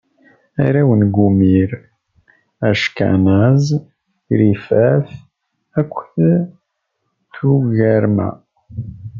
[0.65, 1.69] Arraw n Gumir:
[2.69, 3.65] Ackanaz,
[4.37, 5.07] Rifat
[5.79, 6.13] akked
[7.33, 8.29] Tugarma.